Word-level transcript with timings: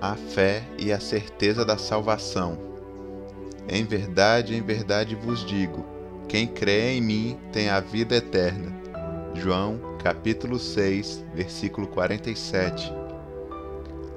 a 0.00 0.14
fé 0.14 0.62
e 0.78 0.92
a 0.92 1.00
certeza 1.00 1.64
da 1.64 1.78
salvação. 1.78 2.58
Em 3.68 3.84
verdade, 3.84 4.54
em 4.54 4.62
verdade 4.62 5.14
vos 5.14 5.44
digo: 5.44 5.84
quem 6.28 6.46
crê 6.46 6.92
em 6.92 7.00
mim 7.00 7.38
tem 7.52 7.68
a 7.68 7.80
vida 7.80 8.16
eterna. 8.16 8.74
João, 9.34 9.78
capítulo 10.02 10.58
6, 10.58 11.24
versículo 11.34 11.86
47. 11.86 12.92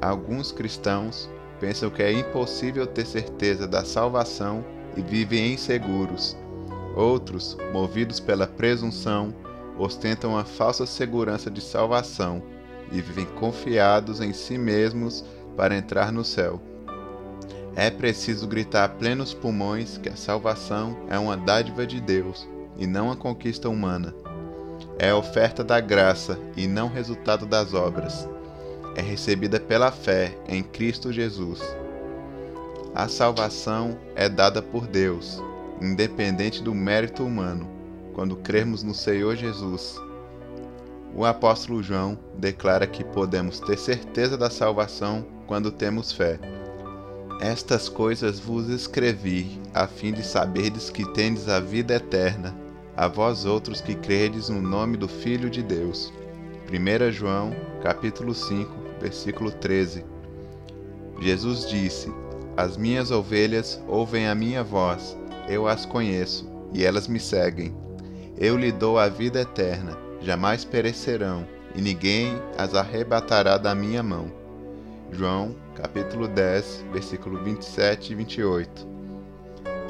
Alguns 0.00 0.50
cristãos 0.50 1.28
pensam 1.60 1.90
que 1.90 2.02
é 2.02 2.12
impossível 2.12 2.86
ter 2.86 3.06
certeza 3.06 3.68
da 3.68 3.84
salvação 3.84 4.64
e 4.96 5.02
vivem 5.02 5.52
inseguros. 5.52 6.36
Outros, 6.96 7.56
movidos 7.72 8.18
pela 8.18 8.46
presunção, 8.46 9.34
ostentam 9.78 10.36
a 10.36 10.44
falsa 10.44 10.86
segurança 10.86 11.50
de 11.50 11.60
salvação 11.60 12.42
e 12.90 13.00
vivem 13.00 13.26
confiados 13.26 14.20
em 14.20 14.32
si 14.32 14.58
mesmos 14.58 15.24
para 15.56 15.76
entrar 15.76 16.12
no 16.12 16.24
céu. 16.24 16.60
É 17.74 17.90
preciso 17.90 18.46
gritar 18.46 18.84
a 18.84 18.88
plenos 18.88 19.32
pulmões 19.32 19.96
que 19.96 20.08
a 20.08 20.16
salvação 20.16 20.98
é 21.08 21.18
uma 21.18 21.36
dádiva 21.36 21.86
de 21.86 22.00
Deus 22.00 22.46
e 22.76 22.86
não 22.86 23.06
uma 23.06 23.16
conquista 23.16 23.68
humana. 23.68 24.14
É 24.98 25.12
oferta 25.12 25.64
da 25.64 25.80
graça 25.80 26.38
e 26.56 26.66
não 26.66 26.88
resultado 26.88 27.46
das 27.46 27.72
obras. 27.72 28.28
É 28.94 29.00
recebida 29.00 29.58
pela 29.58 29.90
fé 29.90 30.36
em 30.46 30.62
Cristo 30.62 31.10
Jesus. 31.10 31.62
A 32.94 33.08
salvação 33.08 33.96
é 34.14 34.28
dada 34.28 34.60
por 34.60 34.86
Deus, 34.86 35.42
independente 35.80 36.62
do 36.62 36.74
mérito 36.74 37.24
humano, 37.24 37.66
quando 38.12 38.36
crermos 38.36 38.82
no 38.82 38.94
Senhor 38.94 39.34
Jesus 39.34 39.98
o 41.14 41.24
apóstolo 41.26 41.82
João 41.82 42.18
declara 42.38 42.86
que 42.86 43.04
podemos 43.04 43.60
ter 43.60 43.78
certeza 43.78 44.36
da 44.36 44.48
salvação 44.48 45.26
quando 45.46 45.70
temos 45.70 46.10
fé. 46.10 46.38
Estas 47.40 47.88
coisas 47.88 48.40
vos 48.40 48.68
escrevi, 48.68 49.60
a 49.74 49.86
fim 49.86 50.12
de 50.12 50.24
saberdes 50.24 50.88
que 50.88 51.04
tendes 51.12 51.48
a 51.48 51.60
vida 51.60 51.94
eterna, 51.94 52.56
a 52.96 53.08
vós 53.08 53.44
outros 53.44 53.80
que 53.80 53.94
credes 53.94 54.48
no 54.48 54.62
nome 54.62 54.96
do 54.96 55.08
Filho 55.08 55.50
de 55.50 55.62
Deus. 55.62 56.12
1 56.70 57.10
João, 57.10 57.54
capítulo 57.82 58.34
5, 58.34 58.70
versículo 59.00 59.50
13. 59.50 60.04
Jesus 61.20 61.68
disse: 61.68 62.10
As 62.56 62.76
minhas 62.76 63.10
ovelhas 63.10 63.82
ouvem 63.86 64.28
a 64.28 64.34
minha 64.34 64.62
voz, 64.62 65.16
eu 65.48 65.66
as 65.66 65.84
conheço, 65.84 66.48
e 66.72 66.84
elas 66.84 67.06
me 67.06 67.20
seguem. 67.20 67.76
Eu 68.38 68.56
lhe 68.56 68.72
dou 68.72 68.98
a 68.98 69.08
vida 69.08 69.40
eterna 69.40 70.11
jamais 70.22 70.64
perecerão, 70.64 71.46
e 71.74 71.80
ninguém 71.80 72.40
as 72.56 72.74
arrebatará 72.74 73.58
da 73.58 73.74
minha 73.74 74.02
mão. 74.02 74.30
João, 75.10 75.54
capítulo 75.74 76.28
10, 76.28 76.86
versículo 76.92 77.42
27 77.42 78.12
e 78.12 78.14
28. 78.14 78.86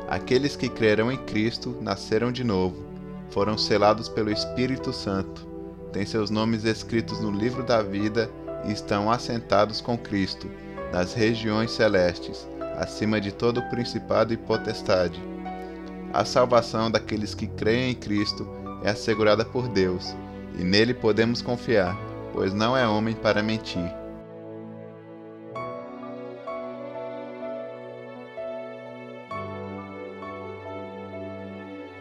Aqueles 0.09 0.57
que 0.57 0.69
crerão 0.69 1.11
em 1.13 1.17
Cristo 1.17 1.77
nasceram 1.81 2.33
de 2.33 2.45
novo, 2.45 2.85
foram 3.31 3.57
selados 3.57 4.09
pelo 4.09 4.31
Espírito 4.31 4.93
Santo, 4.93 5.47
têm 5.93 6.05
seus 6.05 6.31
nomes 6.31 6.65
escritos 6.65 7.21
no 7.21 7.31
livro 7.31 7.63
da 7.63 7.83
vida 7.83 8.31
e 8.65 8.73
estão 8.73 9.11
assentados 9.11 9.81
com 9.81 9.97
Cristo 9.97 10.51
nas 10.93 11.15
regiões 11.15 11.71
celestes, 11.71 12.47
acima 12.77 13.21
de 13.21 13.33
todo 13.33 13.63
principado 13.71 14.33
e 14.33 14.37
potestade. 14.37 15.21
A 16.13 16.25
salvação 16.25 16.91
daqueles 16.91 17.35
que 17.35 17.47
creem 17.47 17.93
em 17.93 17.95
Cristo 17.95 18.47
é 18.85 18.91
assegurada 18.91 19.45
por 19.45 19.69
Deus, 19.69 20.15
e 20.59 20.65
nele 20.65 20.95
podemos 20.95 21.41
confiar, 21.41 21.97
pois 22.33 22.53
não 22.53 22.77
é 22.77 22.87
homem 22.87 23.15
para 23.15 23.43
mentir 23.43 24.02